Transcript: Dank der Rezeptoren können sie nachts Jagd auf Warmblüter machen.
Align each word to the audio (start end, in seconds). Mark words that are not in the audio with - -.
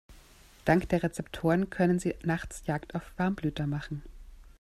Dank 0.65 0.89
der 0.89 1.03
Rezeptoren 1.03 1.69
können 1.69 1.99
sie 1.99 2.15
nachts 2.23 2.63
Jagd 2.65 2.95
auf 2.95 3.13
Warmblüter 3.19 3.67
machen. 3.67 4.01